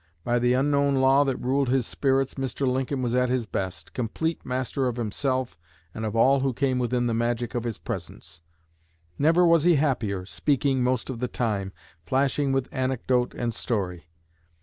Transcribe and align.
By 0.23 0.39
the 0.39 0.53
unknown 0.53 0.95
law 0.95 1.23
that 1.25 1.37
ruled 1.39 1.69
his 1.69 1.85
spirits, 1.85 2.33
Mr. 2.33 2.65
Lincoln 2.67 3.03
was 3.03 3.13
at 3.13 3.29
his 3.29 3.45
best, 3.45 3.93
complete 3.93 4.43
master 4.43 4.87
of 4.87 4.95
himself 4.95 5.55
and 5.93 6.05
of 6.07 6.15
all 6.15 6.39
who 6.39 6.53
came 6.53 6.79
within 6.79 7.05
the 7.05 7.13
magic 7.13 7.53
of 7.53 7.65
his 7.65 7.77
presence. 7.77 8.41
Never 9.19 9.45
was 9.45 9.61
he 9.63 9.75
happier, 9.75 10.25
speaking 10.25 10.81
most 10.81 11.11
of 11.11 11.19
the 11.19 11.27
time, 11.27 11.71
flashing 12.03 12.51
with 12.51 12.67
anecdote 12.71 13.35
and 13.35 13.53
story. 13.53 14.07